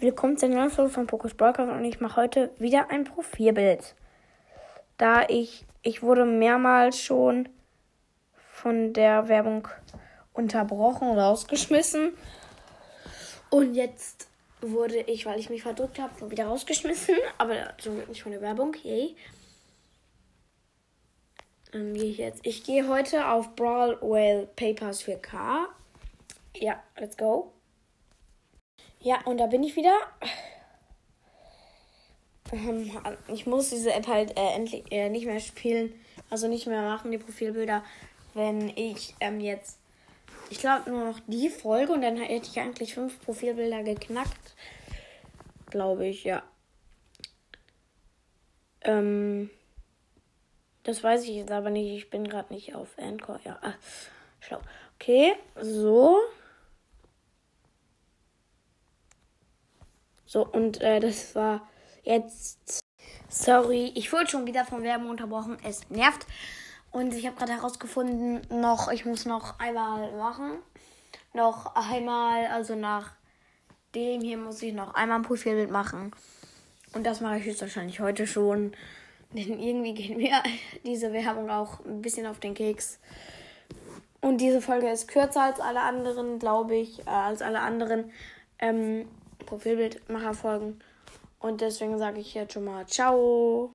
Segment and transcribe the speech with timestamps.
[0.00, 3.96] Willkommen zu einer neuen Folge von Pokus Broadcast und ich mache heute wieder ein Profilbild.
[4.96, 7.48] Da ich, ich wurde mehrmals schon
[8.52, 9.66] von der Werbung
[10.32, 12.12] unterbrochen oder rausgeschmissen.
[13.50, 14.28] Und jetzt
[14.60, 17.16] wurde ich, weil ich mich verdrückt habe, wieder rausgeschmissen.
[17.36, 18.76] Aber so nicht von der Werbung.
[18.84, 19.16] Yay.
[21.72, 22.46] Dann gehe ich jetzt.
[22.46, 25.64] Ich gehe heute auf Brawl Whale Papers 4K.
[26.54, 27.52] Ja, let's go.
[29.00, 29.96] Ja, und da bin ich wieder.
[32.52, 32.90] Ähm,
[33.28, 35.92] ich muss diese App halt äh, endlich äh, nicht mehr spielen,
[36.30, 37.84] also nicht mehr machen, die Profilbilder,
[38.34, 39.78] wenn ich ähm, jetzt,
[40.50, 44.54] ich glaube nur noch die Folge und dann hätte ich eigentlich fünf Profilbilder geknackt.
[45.66, 46.42] Glaube ich, ja.
[48.80, 49.50] Ähm,
[50.84, 51.94] das weiß ich jetzt aber nicht.
[51.94, 53.38] Ich bin gerade nicht auf Anchor.
[53.44, 53.74] Ja, ah,
[54.40, 54.60] schlau.
[54.94, 56.16] Okay, so.
[60.28, 61.66] So, und äh, das war
[62.04, 62.80] jetzt.
[63.30, 65.56] Sorry, ich wurde schon wieder von Werbung unterbrochen.
[65.64, 66.26] Es nervt.
[66.90, 70.58] Und ich habe gerade herausgefunden, noch, ich muss noch einmal machen.
[71.32, 73.12] Noch einmal, also nach
[73.94, 76.12] dem hier muss ich noch einmal ein Profilbild machen.
[76.92, 78.72] Und das mache ich höchstwahrscheinlich heute schon.
[79.32, 80.42] Denn irgendwie geht mir
[80.84, 83.00] diese Werbung auch ein bisschen auf den Keks.
[84.20, 88.12] Und diese Folge ist kürzer als alle anderen, glaube ich, äh, als alle anderen.
[88.58, 89.08] Ähm,
[89.46, 90.80] Profilbildmacher folgen.
[91.40, 93.66] Und deswegen sage ich jetzt schon mal Ciao.